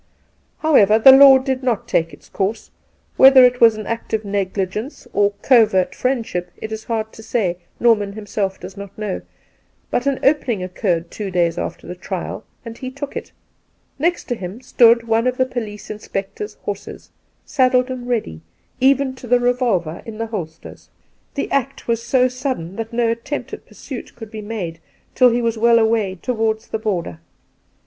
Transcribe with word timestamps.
However, 0.57 0.97
the 0.97 1.11
law 1.11 1.37
did 1.37 1.61
not^ke 1.61 2.11
its 2.11 2.27
course— 2.27 2.71
whether 3.17 3.43
it 3.45 3.61
was 3.61 3.75
an 3.75 3.85
act 3.85 4.15
of 4.15 4.25
negligence 4.25 5.07
or 5.13 5.33
covert 5.43 5.93
friendship 5.93 6.49
it 6.57 6.71
is 6.71 6.85
hard 6.85 7.13
to 7.13 7.21
say— 7.21 7.57
Norman 7.79 8.13
himself 8.13 8.59
does 8.59 8.75
not 8.75 8.97
know; 8.97 9.21
but 9.91 10.07
an 10.07 10.17
opening 10.23 10.63
occurred 10.63 11.11
two 11.11 11.29
days 11.29 11.59
after 11.59 11.85
the 11.85 11.93
trial, 11.93 12.43
and 12.65 12.79
he 12.79 12.89
took 12.89 13.15
it. 13.15 13.31
¥ext 13.99 14.25
to 14.25 14.33
him 14.33 14.59
stood 14.59 15.07
one 15.07 15.27
of 15.27 15.37
the 15.37 15.45
police 15.45 15.91
inspector's 15.91 16.55
horses, 16.63 17.11
saddled 17.45 17.91
and 17.91 18.07
ready, 18.07 18.41
even 18.79 19.13
to 19.13 19.27
the 19.27 19.39
revolver 19.39 20.01
in 20.03 20.17
the 20.17 20.25
holsters. 20.25 20.89
The 21.35 21.51
act 21.51 21.87
was 21.87 22.01
so 22.01 22.27
sudden 22.27 22.75
that 22.77 22.91
no 22.91 23.11
attempt 23.11 23.53
at 23.53 23.67
pursuit 23.67 24.15
could 24.15 24.31
be 24.31 24.41
made 24.41 24.79
till 25.13 25.29
he 25.29 25.43
was 25.43 25.59
well 25.59 25.77
away 25.77 26.15
towards 26.19 26.69
the 26.69 26.79
border. 26.79 27.19